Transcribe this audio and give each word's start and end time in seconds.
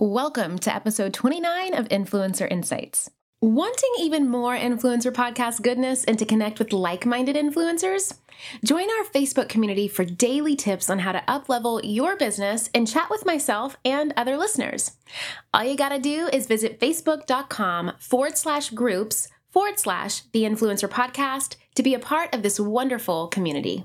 Welcome 0.00 0.58
to 0.58 0.74
episode 0.74 1.14
29 1.14 1.72
of 1.72 1.88
Influencer 1.88 2.50
Insights. 2.50 3.12
Wanting 3.40 3.92
even 4.00 4.28
more 4.28 4.56
influencer 4.56 5.12
podcast 5.12 5.62
goodness 5.62 6.02
and 6.02 6.18
to 6.18 6.26
connect 6.26 6.58
with 6.58 6.72
like 6.72 7.06
minded 7.06 7.36
influencers? 7.36 8.12
Join 8.64 8.88
our 8.90 9.04
Facebook 9.04 9.48
community 9.48 9.86
for 9.86 10.04
daily 10.04 10.56
tips 10.56 10.90
on 10.90 10.98
how 10.98 11.12
to 11.12 11.22
uplevel 11.28 11.80
your 11.84 12.16
business 12.16 12.68
and 12.74 12.88
chat 12.88 13.08
with 13.08 13.24
myself 13.24 13.76
and 13.84 14.12
other 14.16 14.36
listeners. 14.36 14.96
All 15.54 15.62
you 15.62 15.76
gotta 15.76 16.00
do 16.00 16.28
is 16.32 16.48
visit 16.48 16.80
facebook.com 16.80 17.92
forward 18.00 18.36
slash 18.36 18.70
groups 18.70 19.28
forward 19.52 19.78
slash 19.78 20.22
the 20.32 20.42
influencer 20.42 20.88
podcast 20.88 21.54
to 21.76 21.84
be 21.84 21.94
a 21.94 22.00
part 22.00 22.34
of 22.34 22.42
this 22.42 22.58
wonderful 22.58 23.28
community. 23.28 23.84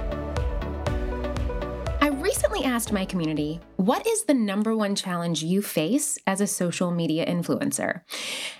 asked 2.63 2.91
my 2.91 3.05
community, 3.05 3.59
what 3.75 4.05
is 4.07 4.23
the 4.23 4.33
number 4.33 4.75
one 4.75 4.95
challenge 4.95 5.43
you 5.43 5.61
face 5.61 6.17
as 6.25 6.41
a 6.41 6.47
social 6.47 6.91
media 6.91 7.25
influencer? 7.25 8.01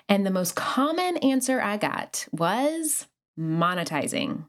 And 0.09 0.25
the 0.25 0.31
most 0.31 0.55
common 0.55 1.17
answer 1.17 1.61
I 1.61 1.77
got 1.77 2.27
was 2.31 3.07
monetizing. 3.39 4.45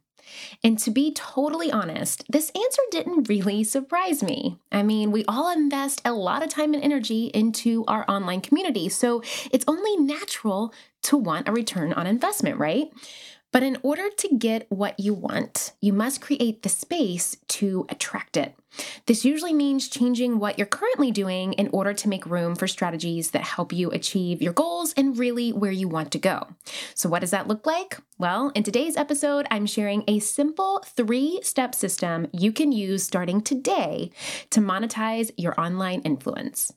And 0.64 0.78
to 0.80 0.90
be 0.90 1.12
totally 1.12 1.70
honest, 1.70 2.24
this 2.28 2.50
answer 2.50 2.82
didn't 2.90 3.28
really 3.28 3.64
surprise 3.64 4.22
me. 4.22 4.58
I 4.70 4.82
mean, 4.82 5.12
we 5.12 5.24
all 5.26 5.52
invest 5.52 6.00
a 6.04 6.12
lot 6.12 6.42
of 6.42 6.48
time 6.48 6.74
and 6.74 6.82
energy 6.82 7.26
into 7.26 7.84
our 7.86 8.04
online 8.08 8.40
community, 8.40 8.88
so 8.88 9.22
it's 9.50 9.64
only 9.68 9.96
natural 9.96 10.72
to 11.02 11.16
want 11.16 11.48
a 11.48 11.52
return 11.52 11.92
on 11.92 12.06
investment, 12.06 12.58
right? 12.58 12.90
But 13.52 13.62
in 13.62 13.76
order 13.82 14.08
to 14.08 14.28
get 14.36 14.66
what 14.70 14.98
you 14.98 15.12
want, 15.12 15.72
you 15.80 15.92
must 15.92 16.22
create 16.22 16.62
the 16.62 16.70
space 16.70 17.36
to 17.48 17.86
attract 17.90 18.38
it. 18.38 18.54
This 19.04 19.26
usually 19.26 19.52
means 19.52 19.88
changing 19.88 20.38
what 20.38 20.56
you're 20.56 20.66
currently 20.66 21.10
doing 21.10 21.52
in 21.52 21.68
order 21.68 21.92
to 21.92 22.08
make 22.08 22.24
room 22.24 22.54
for 22.56 22.66
strategies 22.66 23.32
that 23.32 23.42
help 23.42 23.70
you 23.70 23.90
achieve 23.90 24.40
your 24.40 24.54
goals 24.54 24.94
and 24.94 25.18
really 25.18 25.52
where 25.52 25.70
you 25.70 25.86
want 25.86 26.10
to 26.12 26.18
go. 26.18 26.48
So, 26.94 27.10
what 27.10 27.20
does 27.20 27.32
that 27.32 27.46
look 27.46 27.66
like? 27.66 27.98
Well, 28.18 28.50
in 28.54 28.62
today's 28.62 28.96
episode, 28.96 29.46
I'm 29.50 29.66
sharing 29.66 30.04
a 30.08 30.20
simple 30.20 30.82
three 30.86 31.40
step 31.42 31.74
system 31.74 32.28
you 32.32 32.52
can 32.52 32.72
use 32.72 33.02
starting 33.02 33.42
today 33.42 34.10
to 34.48 34.60
monetize 34.60 35.30
your 35.36 35.60
online 35.60 36.00
influence. 36.00 36.72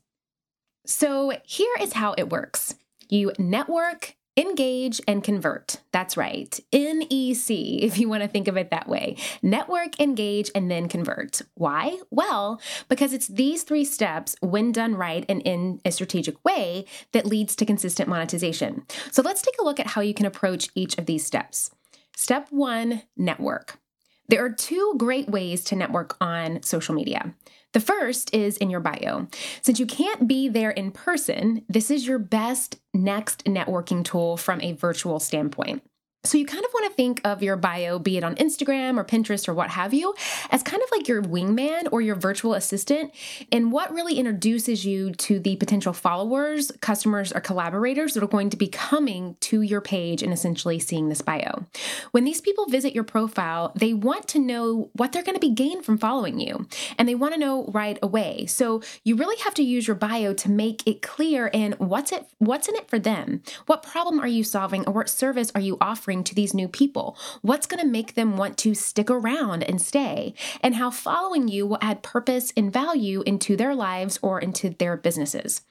So, 0.84 1.32
here 1.44 1.72
is 1.80 1.94
how 1.94 2.14
it 2.18 2.28
works. 2.28 2.74
You 3.08 3.32
network, 3.38 4.15
Engage 4.38 5.00
and 5.08 5.24
convert. 5.24 5.80
That's 5.92 6.16
right. 6.16 6.60
NEC, 6.70 7.50
if 7.50 7.98
you 7.98 8.06
want 8.06 8.22
to 8.22 8.28
think 8.28 8.48
of 8.48 8.58
it 8.58 8.70
that 8.70 8.86
way. 8.86 9.16
Network, 9.42 9.98
engage, 9.98 10.50
and 10.54 10.70
then 10.70 10.88
convert. 10.88 11.40
Why? 11.54 11.98
Well, 12.10 12.60
because 12.90 13.14
it's 13.14 13.28
these 13.28 13.62
three 13.62 13.84
steps, 13.84 14.36
when 14.40 14.72
done 14.72 14.94
right 14.94 15.24
and 15.28 15.40
in 15.42 15.80
a 15.86 15.90
strategic 15.90 16.44
way, 16.44 16.84
that 17.12 17.24
leads 17.24 17.56
to 17.56 17.64
consistent 17.64 18.10
monetization. 18.10 18.84
So 19.10 19.22
let's 19.22 19.40
take 19.40 19.58
a 19.58 19.64
look 19.64 19.80
at 19.80 19.86
how 19.86 20.02
you 20.02 20.12
can 20.12 20.26
approach 20.26 20.68
each 20.74 20.98
of 20.98 21.06
these 21.06 21.24
steps. 21.24 21.70
Step 22.14 22.48
one 22.50 23.04
network. 23.16 23.78
There 24.28 24.44
are 24.44 24.50
two 24.50 24.94
great 24.96 25.28
ways 25.28 25.64
to 25.64 25.76
network 25.76 26.16
on 26.20 26.62
social 26.62 26.94
media. 26.94 27.34
The 27.72 27.80
first 27.80 28.34
is 28.34 28.56
in 28.56 28.70
your 28.70 28.80
bio. 28.80 29.26
Since 29.62 29.78
you 29.78 29.86
can't 29.86 30.26
be 30.26 30.48
there 30.48 30.70
in 30.70 30.90
person, 30.90 31.64
this 31.68 31.90
is 31.90 32.06
your 32.06 32.18
best 32.18 32.80
next 32.94 33.44
networking 33.44 34.04
tool 34.04 34.36
from 34.36 34.60
a 34.62 34.72
virtual 34.72 35.20
standpoint. 35.20 35.82
So 36.24 36.38
you 36.38 36.44
kind 36.44 36.64
of 36.64 36.72
want 36.74 36.90
to 36.90 36.96
think 36.96 37.20
of 37.24 37.40
your 37.42 37.56
bio, 37.56 38.00
be 38.00 38.16
it 38.16 38.24
on 38.24 38.34
Instagram 38.34 38.98
or 38.98 39.04
Pinterest 39.04 39.48
or 39.48 39.54
what 39.54 39.70
have 39.70 39.94
you, 39.94 40.12
as 40.50 40.62
kind 40.62 40.82
of 40.82 40.88
like 40.90 41.06
your 41.06 41.22
wingman 41.22 41.86
or 41.92 42.00
your 42.00 42.16
virtual 42.16 42.54
assistant, 42.54 43.12
and 43.52 43.70
what 43.70 43.92
really 43.92 44.18
introduces 44.18 44.84
you 44.84 45.12
to 45.12 45.38
the 45.38 45.54
potential 45.54 45.92
followers, 45.92 46.72
customers, 46.80 47.32
or 47.32 47.40
collaborators 47.40 48.14
that 48.14 48.24
are 48.24 48.28
going 48.28 48.50
to 48.50 48.56
be 48.56 48.66
coming 48.66 49.36
to 49.40 49.62
your 49.62 49.80
page 49.80 50.20
and 50.20 50.32
essentially 50.32 50.80
seeing 50.80 51.08
this 51.08 51.22
bio. 51.22 51.64
When 52.10 52.24
these 52.24 52.40
people 52.40 52.66
visit 52.66 52.92
your 52.92 53.04
profile, 53.04 53.72
they 53.76 53.94
want 53.94 54.26
to 54.28 54.40
know 54.40 54.90
what 54.94 55.12
they're 55.12 55.22
going 55.22 55.36
to 55.36 55.40
be 55.40 55.54
gained 55.54 55.84
from 55.84 55.96
following 55.96 56.40
you, 56.40 56.66
and 56.98 57.08
they 57.08 57.14
want 57.14 57.34
to 57.34 57.40
know 57.40 57.66
right 57.66 58.00
away. 58.02 58.46
So 58.46 58.82
you 59.04 59.14
really 59.14 59.36
have 59.44 59.54
to 59.54 59.62
use 59.62 59.86
your 59.86 59.96
bio 59.96 60.34
to 60.34 60.50
make 60.50 60.84
it 60.86 61.02
clear 61.02 61.50
and 61.54 61.74
what's 61.78 62.10
it 62.10 62.26
what's 62.38 62.68
in 62.68 62.74
it 62.74 62.90
for 62.90 62.98
them. 62.98 63.42
What 63.66 63.84
problem 63.84 64.18
are 64.18 64.26
you 64.26 64.42
solving 64.42 64.84
or 64.86 64.92
what 64.92 65.08
service 65.08 65.52
are 65.54 65.60
you 65.60 65.78
offering? 65.80 66.15
To 66.24 66.34
these 66.34 66.54
new 66.54 66.68
people? 66.68 67.16
What's 67.42 67.66
going 67.66 67.80
to 67.80 67.86
make 67.86 68.14
them 68.14 68.36
want 68.36 68.56
to 68.58 68.74
stick 68.74 69.10
around 69.10 69.62
and 69.62 69.80
stay? 69.80 70.34
And 70.60 70.74
how 70.74 70.90
following 70.90 71.48
you 71.48 71.66
will 71.66 71.78
add 71.80 72.02
purpose 72.02 72.52
and 72.56 72.72
value 72.72 73.22
into 73.26 73.56
their 73.56 73.74
lives 73.74 74.18
or 74.22 74.40
into 74.40 74.70
their 74.70 74.96
businesses. 74.96 75.62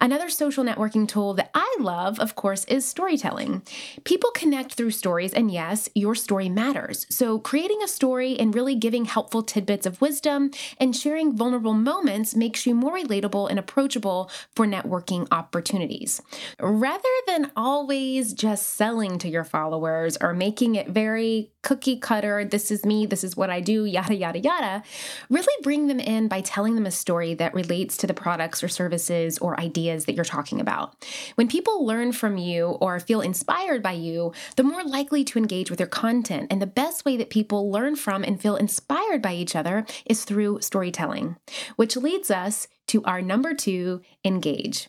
Another 0.00 0.28
social 0.28 0.64
networking 0.64 1.06
tool 1.06 1.34
that 1.34 1.50
I 1.54 1.76
love, 1.80 2.18
of 2.18 2.34
course, 2.34 2.64
is 2.66 2.84
storytelling. 2.84 3.62
People 4.04 4.30
connect 4.30 4.74
through 4.74 4.90
stories, 4.92 5.32
and 5.32 5.50
yes, 5.50 5.88
your 5.94 6.14
story 6.14 6.48
matters. 6.48 7.06
So, 7.10 7.38
creating 7.38 7.82
a 7.82 7.88
story 7.88 8.38
and 8.38 8.54
really 8.54 8.74
giving 8.74 9.04
helpful 9.04 9.42
tidbits 9.42 9.86
of 9.86 10.00
wisdom 10.00 10.50
and 10.78 10.96
sharing 10.96 11.36
vulnerable 11.36 11.74
moments 11.74 12.34
makes 12.34 12.66
you 12.66 12.74
more 12.74 12.96
relatable 12.96 13.48
and 13.48 13.58
approachable 13.58 14.30
for 14.54 14.66
networking 14.66 15.26
opportunities. 15.30 16.20
Rather 16.60 17.08
than 17.26 17.50
always 17.56 18.32
just 18.32 18.74
selling 18.74 19.18
to 19.18 19.28
your 19.28 19.44
followers, 19.44 19.79
followers 19.80 20.18
or 20.20 20.34
making 20.34 20.74
it 20.74 20.88
very 20.88 21.50
cookie 21.62 21.98
cutter, 21.98 22.44
this 22.44 22.70
is 22.70 22.84
me, 22.84 23.06
this 23.06 23.24
is 23.24 23.36
what 23.36 23.50
I 23.50 23.60
do, 23.60 23.84
yada, 23.84 24.14
yada, 24.14 24.38
yada, 24.38 24.82
really 25.30 25.62
bring 25.62 25.86
them 25.86 26.00
in 26.00 26.28
by 26.28 26.40
telling 26.42 26.74
them 26.74 26.86
a 26.86 26.90
story 26.90 27.34
that 27.34 27.54
relates 27.54 27.96
to 27.98 28.06
the 28.06 28.14
products 28.14 28.62
or 28.62 28.68
services 28.68 29.38
or 29.38 29.58
ideas 29.58 30.04
that 30.04 30.14
you're 30.14 30.24
talking 30.24 30.60
about. 30.60 31.06
When 31.36 31.48
people 31.48 31.86
learn 31.86 32.12
from 32.12 32.36
you 32.36 32.66
or 32.80 33.00
feel 33.00 33.20
inspired 33.20 33.82
by 33.82 33.92
you, 33.92 34.32
they're 34.56 34.64
more 34.64 34.84
likely 34.84 35.24
to 35.24 35.38
engage 35.38 35.70
with 35.70 35.80
your 35.80 35.88
content. 35.88 36.48
And 36.50 36.60
the 36.60 36.66
best 36.66 37.04
way 37.04 37.16
that 37.16 37.30
people 37.30 37.70
learn 37.70 37.96
from 37.96 38.22
and 38.22 38.40
feel 38.40 38.56
inspired 38.56 39.22
by 39.22 39.34
each 39.34 39.56
other 39.56 39.86
is 40.06 40.24
through 40.24 40.60
storytelling, 40.60 41.36
which 41.76 41.96
leads 41.96 42.30
us 42.30 42.68
to 42.88 43.02
our 43.04 43.22
number 43.22 43.54
two 43.54 44.02
engage. 44.24 44.88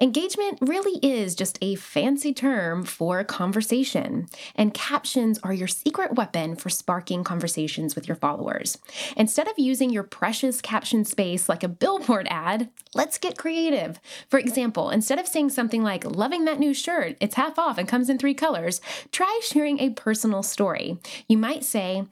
Engagement 0.00 0.58
really 0.60 0.98
is 1.02 1.34
just 1.34 1.58
a 1.62 1.74
fancy 1.74 2.34
term 2.34 2.84
for 2.84 3.24
conversation, 3.24 4.26
and 4.54 4.74
captions 4.74 5.38
are 5.42 5.52
your 5.52 5.68
secret 5.68 6.14
weapon 6.14 6.54
for 6.54 6.68
sparking 6.68 7.24
conversations 7.24 7.94
with 7.94 8.06
your 8.06 8.16
followers. 8.16 8.78
Instead 9.16 9.48
of 9.48 9.58
using 9.58 9.90
your 9.90 10.02
precious 10.02 10.60
caption 10.60 11.04
space 11.04 11.48
like 11.48 11.62
a 11.62 11.68
billboard 11.68 12.26
ad, 12.30 12.68
let's 12.94 13.18
get 13.18 13.38
creative. 13.38 13.98
For 14.28 14.38
example, 14.38 14.90
instead 14.90 15.18
of 15.18 15.26
saying 15.26 15.50
something 15.50 15.82
like, 15.82 16.04
loving 16.04 16.44
that 16.44 16.58
new 16.58 16.74
shirt, 16.74 17.16
it's 17.20 17.36
half 17.36 17.58
off 17.58 17.78
and 17.78 17.88
comes 17.88 18.10
in 18.10 18.18
three 18.18 18.34
colors, 18.34 18.80
try 19.12 19.40
sharing 19.42 19.80
a 19.80 19.90
personal 19.90 20.42
story. 20.42 20.98
You 21.28 21.38
might 21.38 21.64
say, 21.64 22.04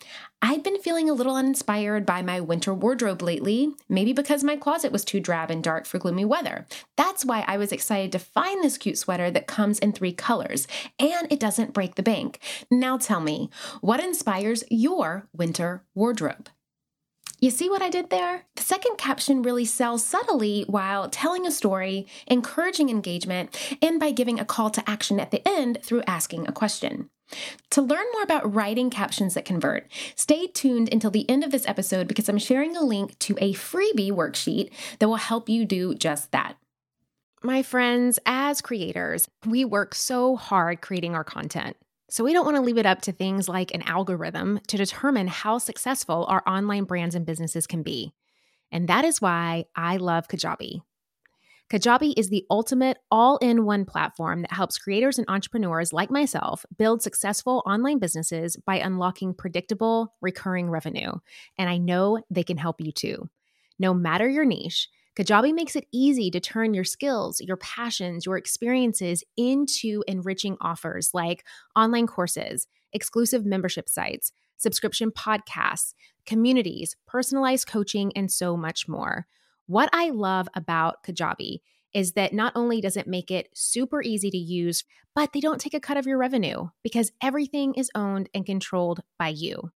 I've 0.46 0.62
been 0.62 0.78
feeling 0.78 1.08
a 1.08 1.14
little 1.14 1.36
uninspired 1.36 2.04
by 2.04 2.20
my 2.20 2.38
winter 2.38 2.74
wardrobe 2.74 3.22
lately, 3.22 3.72
maybe 3.88 4.12
because 4.12 4.44
my 4.44 4.56
closet 4.56 4.92
was 4.92 5.02
too 5.02 5.18
drab 5.18 5.50
and 5.50 5.64
dark 5.64 5.86
for 5.86 5.98
gloomy 5.98 6.26
weather. 6.26 6.66
That's 6.98 7.24
why 7.24 7.46
I 7.48 7.56
was 7.56 7.72
excited 7.72 8.12
to 8.12 8.18
find 8.18 8.62
this 8.62 8.76
cute 8.76 8.98
sweater 8.98 9.30
that 9.30 9.46
comes 9.46 9.78
in 9.78 9.92
three 9.92 10.12
colors 10.12 10.68
and 10.98 11.32
it 11.32 11.40
doesn't 11.40 11.72
break 11.72 11.94
the 11.94 12.02
bank. 12.02 12.40
Now 12.70 12.98
tell 12.98 13.20
me, 13.20 13.48
what 13.80 14.04
inspires 14.04 14.64
your 14.68 15.30
winter 15.32 15.82
wardrobe? 15.94 16.50
You 17.40 17.48
see 17.48 17.70
what 17.70 17.80
I 17.80 17.88
did 17.88 18.10
there? 18.10 18.44
The 18.56 18.62
second 18.62 18.98
caption 18.98 19.40
really 19.40 19.64
sells 19.64 20.04
subtly 20.04 20.64
while 20.66 21.08
telling 21.08 21.46
a 21.46 21.50
story, 21.50 22.06
encouraging 22.26 22.90
engagement, 22.90 23.56
and 23.80 23.98
by 23.98 24.10
giving 24.10 24.38
a 24.38 24.44
call 24.44 24.68
to 24.72 24.86
action 24.86 25.18
at 25.18 25.30
the 25.30 25.46
end 25.48 25.78
through 25.82 26.02
asking 26.06 26.46
a 26.46 26.52
question. 26.52 27.08
To 27.70 27.82
learn 27.82 28.04
more 28.12 28.22
about 28.22 28.54
writing 28.54 28.90
captions 28.90 29.34
that 29.34 29.44
convert, 29.44 29.90
stay 30.14 30.46
tuned 30.46 30.92
until 30.92 31.10
the 31.10 31.28
end 31.28 31.42
of 31.42 31.50
this 31.50 31.66
episode 31.66 32.06
because 32.06 32.28
I'm 32.28 32.38
sharing 32.38 32.76
a 32.76 32.82
link 32.82 33.18
to 33.20 33.36
a 33.40 33.54
freebie 33.54 34.12
worksheet 34.12 34.70
that 34.98 35.08
will 35.08 35.16
help 35.16 35.48
you 35.48 35.64
do 35.64 35.94
just 35.94 36.30
that. 36.32 36.56
My 37.42 37.62
friends, 37.62 38.18
as 38.24 38.60
creators, 38.60 39.28
we 39.44 39.64
work 39.64 39.94
so 39.94 40.36
hard 40.36 40.80
creating 40.80 41.14
our 41.14 41.24
content. 41.24 41.76
So 42.08 42.22
we 42.22 42.32
don't 42.32 42.44
want 42.44 42.56
to 42.56 42.62
leave 42.62 42.78
it 42.78 42.86
up 42.86 43.02
to 43.02 43.12
things 43.12 43.48
like 43.48 43.74
an 43.74 43.82
algorithm 43.82 44.60
to 44.68 44.76
determine 44.76 45.26
how 45.26 45.58
successful 45.58 46.26
our 46.28 46.42
online 46.46 46.84
brands 46.84 47.14
and 47.14 47.26
businesses 47.26 47.66
can 47.66 47.82
be. 47.82 48.12
And 48.70 48.88
that 48.88 49.04
is 49.04 49.20
why 49.20 49.64
I 49.74 49.96
love 49.96 50.28
Kajabi. 50.28 50.80
Kajabi 51.70 52.12
is 52.16 52.28
the 52.28 52.44
ultimate 52.50 52.98
all 53.10 53.38
in 53.38 53.64
one 53.64 53.86
platform 53.86 54.42
that 54.42 54.52
helps 54.52 54.78
creators 54.78 55.18
and 55.18 55.28
entrepreneurs 55.28 55.92
like 55.94 56.10
myself 56.10 56.64
build 56.76 57.02
successful 57.02 57.62
online 57.64 57.98
businesses 57.98 58.56
by 58.66 58.76
unlocking 58.76 59.32
predictable, 59.32 60.14
recurring 60.20 60.68
revenue. 60.68 61.12
And 61.56 61.70
I 61.70 61.78
know 61.78 62.20
they 62.30 62.42
can 62.42 62.58
help 62.58 62.80
you 62.80 62.92
too. 62.92 63.30
No 63.78 63.94
matter 63.94 64.28
your 64.28 64.44
niche, 64.44 64.88
Kajabi 65.16 65.54
makes 65.54 65.74
it 65.74 65.86
easy 65.90 66.30
to 66.32 66.40
turn 66.40 66.74
your 66.74 66.84
skills, 66.84 67.40
your 67.40 67.56
passions, 67.56 68.26
your 68.26 68.36
experiences 68.36 69.24
into 69.36 70.04
enriching 70.06 70.56
offers 70.60 71.10
like 71.14 71.44
online 71.74 72.06
courses, 72.06 72.66
exclusive 72.92 73.46
membership 73.46 73.88
sites, 73.88 74.32
subscription 74.58 75.10
podcasts, 75.10 75.94
communities, 76.26 76.96
personalized 77.06 77.66
coaching, 77.68 78.12
and 78.14 78.30
so 78.30 78.56
much 78.56 78.86
more. 78.86 79.26
What 79.66 79.88
I 79.92 80.10
love 80.10 80.48
about 80.54 81.02
Kajabi 81.04 81.60
is 81.94 82.12
that 82.12 82.32
not 82.32 82.52
only 82.54 82.80
does 82.80 82.96
it 82.96 83.06
make 83.06 83.30
it 83.30 83.48
super 83.54 84.02
easy 84.02 84.30
to 84.30 84.36
use, 84.36 84.84
but 85.14 85.32
they 85.32 85.40
don't 85.40 85.60
take 85.60 85.74
a 85.74 85.80
cut 85.80 85.96
of 85.96 86.06
your 86.06 86.18
revenue 86.18 86.68
because 86.82 87.12
everything 87.22 87.74
is 87.74 87.90
owned 87.94 88.28
and 88.34 88.44
controlled 88.44 89.00
by 89.18 89.28
you. 89.28 89.70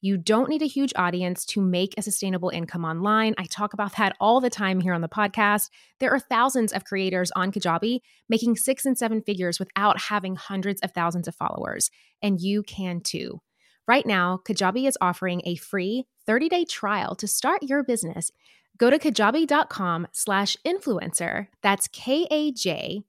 You 0.00 0.16
don't 0.16 0.48
need 0.48 0.62
a 0.62 0.66
huge 0.66 0.92
audience 0.94 1.44
to 1.46 1.60
make 1.60 1.92
a 1.96 2.02
sustainable 2.02 2.50
income 2.50 2.84
online. 2.84 3.34
I 3.36 3.46
talk 3.46 3.72
about 3.74 3.96
that 3.96 4.16
all 4.20 4.40
the 4.40 4.48
time 4.48 4.80
here 4.80 4.94
on 4.94 5.00
the 5.00 5.08
podcast. 5.08 5.70
There 5.98 6.12
are 6.12 6.20
thousands 6.20 6.72
of 6.72 6.84
creators 6.84 7.32
on 7.32 7.50
Kajabi 7.50 7.98
making 8.28 8.56
six 8.56 8.86
and 8.86 8.96
seven 8.96 9.20
figures 9.22 9.58
without 9.58 10.02
having 10.02 10.36
hundreds 10.36 10.80
of 10.82 10.92
thousands 10.92 11.26
of 11.26 11.34
followers, 11.34 11.90
and 12.22 12.40
you 12.40 12.62
can 12.62 13.00
too. 13.00 13.40
Right 13.88 14.06
now, 14.06 14.40
Kajabi 14.46 14.86
is 14.86 14.98
offering 15.00 15.42
a 15.44 15.56
free 15.56 16.06
30-day 16.28 16.66
trial 16.66 17.16
to 17.16 17.26
start 17.26 17.64
your 17.64 17.82
business. 17.82 18.30
Go 18.78 18.90
to 18.90 18.98
kajabi.com 18.98 20.06
slash 20.12 20.56
influencer. 20.66 21.48
That's 21.62 21.88
K-A-J-A-B-I 21.88 23.02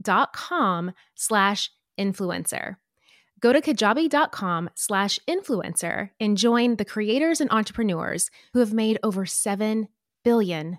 dot 0.00 0.32
com 0.32 0.92
slash 1.14 1.70
influencer. 1.98 2.76
Go 3.40 3.52
to 3.52 3.60
kajabi.com 3.60 4.70
slash 4.74 5.18
influencer 5.28 6.10
and 6.20 6.36
join 6.36 6.76
the 6.76 6.84
creators 6.84 7.40
and 7.40 7.50
entrepreneurs 7.50 8.30
who 8.52 8.60
have 8.60 8.72
made 8.72 8.98
over 9.02 9.24
$7 9.24 9.88
billion. 10.24 10.78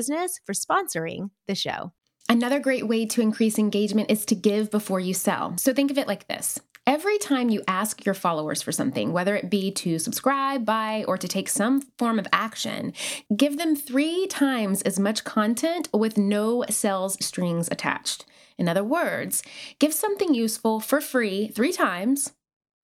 business 0.00 0.40
for 0.46 0.54
sponsoring 0.54 1.28
the 1.46 1.54
show. 1.54 1.92
Another 2.26 2.58
great 2.58 2.88
way 2.88 3.04
to 3.04 3.20
increase 3.20 3.58
engagement 3.58 4.10
is 4.10 4.24
to 4.24 4.34
give 4.34 4.70
before 4.70 4.98
you 4.98 5.12
sell. 5.12 5.52
So 5.58 5.74
think 5.74 5.90
of 5.90 5.98
it 5.98 6.08
like 6.08 6.26
this. 6.26 6.58
Every 6.86 7.18
time 7.18 7.50
you 7.50 7.62
ask 7.68 8.06
your 8.06 8.14
followers 8.14 8.62
for 8.62 8.72
something, 8.72 9.12
whether 9.12 9.36
it 9.36 9.50
be 9.50 9.70
to 9.72 9.98
subscribe, 9.98 10.64
buy, 10.64 11.04
or 11.06 11.18
to 11.18 11.28
take 11.28 11.50
some 11.50 11.82
form 11.98 12.18
of 12.18 12.26
action, 12.32 12.94
give 13.36 13.58
them 13.58 13.76
three 13.76 14.26
times 14.28 14.80
as 14.82 14.98
much 14.98 15.24
content 15.24 15.90
with 15.92 16.16
no 16.16 16.64
sales 16.70 17.22
strings 17.22 17.68
attached. 17.70 18.24
In 18.56 18.70
other 18.70 18.82
words, 18.82 19.42
give 19.78 19.92
something 19.92 20.32
useful 20.32 20.80
for 20.80 21.02
free 21.02 21.48
three 21.48 21.72
times 21.72 22.32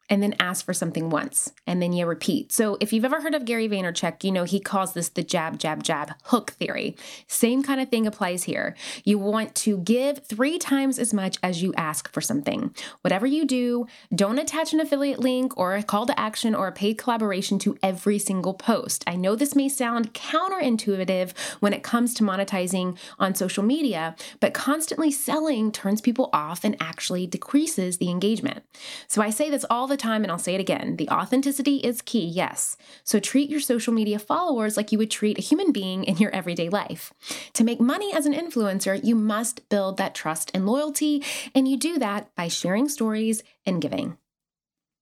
and 0.08 0.22
then 0.22 0.34
ask 0.38 0.64
for 0.64 0.74
something 0.74 1.10
once 1.10 1.52
and 1.66 1.82
then 1.82 1.92
you 1.92 2.06
repeat. 2.06 2.52
So 2.52 2.76
if 2.80 2.92
you've 2.92 3.04
ever 3.04 3.20
heard 3.20 3.34
of 3.34 3.44
Gary 3.44 3.68
Vaynerchuk, 3.68 4.22
you 4.24 4.32
know 4.32 4.44
he 4.44 4.60
calls 4.60 4.92
this 4.92 5.08
the 5.08 5.22
jab, 5.22 5.58
jab, 5.58 5.82
jab 5.82 6.12
hook 6.24 6.52
theory. 6.52 6.96
Same 7.26 7.62
kind 7.62 7.80
of 7.80 7.88
thing 7.88 8.06
applies 8.06 8.44
here. 8.44 8.76
You 9.04 9.18
want 9.18 9.54
to 9.56 9.78
give 9.78 10.24
three 10.24 10.58
times 10.58 10.98
as 10.98 11.12
much 11.12 11.38
as 11.42 11.62
you 11.62 11.74
ask 11.74 12.12
for 12.12 12.20
something. 12.20 12.74
Whatever 13.00 13.26
you 13.26 13.44
do, 13.44 13.86
don't 14.14 14.38
attach 14.38 14.72
an 14.72 14.80
affiliate 14.80 15.20
link 15.20 15.56
or 15.56 15.74
a 15.74 15.82
call 15.82 16.06
to 16.06 16.18
action 16.18 16.54
or 16.54 16.68
a 16.68 16.72
paid 16.72 16.98
collaboration 16.98 17.58
to 17.60 17.76
every 17.82 18.18
single 18.18 18.54
post. 18.54 19.04
I 19.06 19.16
know 19.16 19.34
this 19.34 19.56
may 19.56 19.68
sound 19.68 20.14
counterintuitive 20.14 21.32
when 21.60 21.72
it 21.72 21.82
comes 21.82 22.14
to 22.14 22.22
monetizing 22.22 22.96
on 23.18 23.34
social 23.34 23.62
media, 23.62 24.14
but 24.40 24.54
constantly 24.54 25.10
selling 25.10 25.72
turns 25.72 26.00
people 26.00 26.30
off 26.32 26.64
and 26.64 26.76
actually 26.80 27.26
decreases 27.26 27.98
the 27.98 28.10
engagement. 28.10 28.62
So 29.08 29.22
I 29.22 29.30
say 29.30 29.50
this 29.50 29.64
all 29.70 29.86
the 29.86 29.95
the 29.96 30.02
time, 30.02 30.22
and 30.22 30.30
I'll 30.30 30.38
say 30.38 30.54
it 30.54 30.60
again 30.60 30.96
the 30.96 31.08
authenticity 31.08 31.76
is 31.76 32.02
key, 32.02 32.24
yes. 32.24 32.76
So 33.04 33.18
treat 33.18 33.48
your 33.48 33.60
social 33.60 33.92
media 33.92 34.18
followers 34.18 34.76
like 34.76 34.92
you 34.92 34.98
would 34.98 35.10
treat 35.10 35.38
a 35.38 35.42
human 35.42 35.72
being 35.72 36.04
in 36.04 36.18
your 36.18 36.30
everyday 36.34 36.68
life. 36.68 37.12
To 37.54 37.64
make 37.64 37.80
money 37.80 38.12
as 38.12 38.26
an 38.26 38.34
influencer, 38.34 39.02
you 39.02 39.14
must 39.14 39.68
build 39.68 39.96
that 39.96 40.14
trust 40.14 40.50
and 40.54 40.66
loyalty, 40.66 41.24
and 41.54 41.66
you 41.66 41.76
do 41.76 41.98
that 41.98 42.34
by 42.34 42.48
sharing 42.48 42.88
stories 42.88 43.42
and 43.64 43.80
giving. 43.80 44.18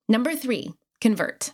Number 0.08 0.34
three, 0.34 0.74
convert. 1.00 1.52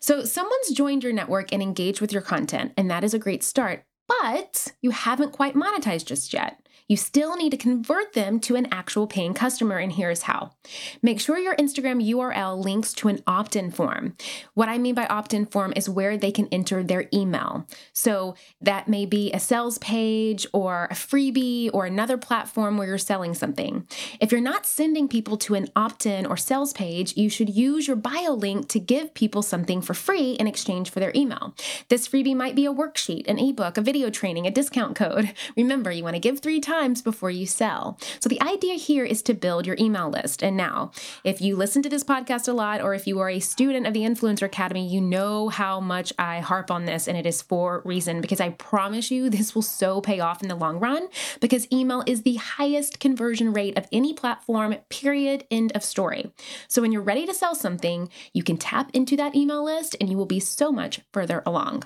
So, 0.00 0.24
someone's 0.24 0.72
joined 0.72 1.02
your 1.02 1.12
network 1.12 1.52
and 1.52 1.62
engaged 1.62 2.00
with 2.00 2.12
your 2.12 2.22
content, 2.22 2.72
and 2.76 2.90
that 2.90 3.04
is 3.04 3.14
a 3.14 3.18
great 3.18 3.42
start, 3.42 3.84
but 4.06 4.72
you 4.82 4.90
haven't 4.90 5.32
quite 5.32 5.54
monetized 5.54 6.06
just 6.06 6.32
yet 6.32 6.61
you 6.88 6.96
still 6.96 7.36
need 7.36 7.50
to 7.50 7.56
convert 7.56 8.12
them 8.12 8.40
to 8.40 8.56
an 8.56 8.66
actual 8.70 9.06
paying 9.06 9.34
customer, 9.34 9.78
and 9.78 9.92
here's 9.92 10.22
how. 10.22 10.52
Make 11.00 11.20
sure 11.20 11.38
your 11.38 11.56
Instagram 11.56 12.06
URL 12.06 12.62
links 12.62 12.92
to 12.94 13.08
an 13.08 13.22
opt 13.26 13.56
in 13.56 13.70
form. 13.70 14.16
What 14.54 14.68
I 14.68 14.78
mean 14.78 14.94
by 14.94 15.06
opt 15.06 15.32
in 15.32 15.46
form 15.46 15.72
is 15.76 15.88
where 15.88 16.16
they 16.16 16.30
can 16.32 16.48
enter 16.52 16.82
their 16.82 17.08
email. 17.12 17.66
So 17.92 18.34
that 18.60 18.88
may 18.88 19.06
be 19.06 19.32
a 19.32 19.40
sales 19.40 19.78
page 19.78 20.46
or 20.52 20.88
a 20.90 20.94
freebie 20.94 21.70
or 21.72 21.86
another 21.86 22.18
platform 22.18 22.76
where 22.76 22.86
you're 22.86 22.98
selling 22.98 23.34
something. 23.34 23.86
If 24.20 24.30
you're 24.30 24.40
not 24.40 24.66
sending 24.66 25.08
people 25.08 25.36
to 25.38 25.54
an 25.54 25.68
opt 25.74 26.06
in 26.06 26.26
or 26.26 26.36
sales 26.36 26.72
page, 26.72 27.16
you 27.16 27.30
should 27.30 27.48
use 27.48 27.86
your 27.86 27.96
bio 27.96 28.32
link 28.32 28.68
to 28.68 28.78
give 28.78 29.14
people 29.14 29.42
something 29.42 29.80
for 29.80 29.94
free 29.94 30.32
in 30.32 30.46
exchange 30.46 30.90
for 30.90 31.00
their 31.00 31.12
email. 31.14 31.54
This 31.88 32.08
freebie 32.08 32.36
might 32.36 32.54
be 32.54 32.66
a 32.66 32.74
worksheet, 32.74 33.26
an 33.28 33.38
ebook, 33.38 33.78
a 33.78 33.80
video 33.80 34.10
training, 34.10 34.46
a 34.46 34.50
discount 34.50 34.96
code. 34.96 35.32
Remember, 35.56 35.90
you 35.90 36.02
want 36.02 36.16
to 36.16 36.20
give 36.20 36.40
three 36.40 36.60
times 36.60 36.71
times 36.72 37.02
before 37.02 37.30
you 37.30 37.46
sell. 37.46 37.98
So 38.18 38.28
the 38.28 38.40
idea 38.42 38.74
here 38.74 39.04
is 39.04 39.20
to 39.22 39.34
build 39.34 39.66
your 39.66 39.76
email 39.78 40.08
list. 40.08 40.42
And 40.42 40.56
now, 40.56 40.90
if 41.22 41.40
you 41.40 41.54
listen 41.54 41.82
to 41.82 41.88
this 41.90 42.02
podcast 42.02 42.48
a 42.48 42.52
lot, 42.52 42.80
or 42.80 42.94
if 42.94 43.06
you 43.06 43.18
are 43.20 43.28
a 43.28 43.40
student 43.40 43.86
of 43.86 43.92
the 43.92 44.00
Influencer 44.00 44.46
Academy, 44.46 44.88
you 44.88 45.00
know 45.00 45.48
how 45.48 45.80
much 45.80 46.12
I 46.18 46.40
harp 46.40 46.70
on 46.70 46.86
this, 46.86 47.06
and 47.06 47.16
it 47.16 47.26
is 47.26 47.42
for 47.42 47.82
reason 47.84 48.20
because 48.22 48.40
I 48.40 48.50
promise 48.50 49.10
you 49.10 49.28
this 49.28 49.54
will 49.54 49.62
so 49.62 50.00
pay 50.00 50.20
off 50.20 50.42
in 50.42 50.48
the 50.48 50.54
long 50.54 50.78
run 50.78 51.08
because 51.40 51.70
email 51.70 52.02
is 52.06 52.22
the 52.22 52.36
highest 52.36 53.00
conversion 53.00 53.52
rate 53.52 53.76
of 53.76 53.86
any 53.92 54.14
platform, 54.14 54.74
period, 54.88 55.44
end 55.50 55.72
of 55.74 55.84
story. 55.84 56.32
So 56.68 56.80
when 56.80 56.92
you're 56.92 57.02
ready 57.02 57.26
to 57.26 57.34
sell 57.34 57.54
something, 57.54 58.08
you 58.32 58.42
can 58.42 58.56
tap 58.56 58.90
into 58.94 59.16
that 59.16 59.34
email 59.34 59.64
list 59.64 59.94
and 60.00 60.08
you 60.08 60.16
will 60.16 60.26
be 60.26 60.40
so 60.40 60.72
much 60.72 61.00
further 61.12 61.42
along. 61.44 61.84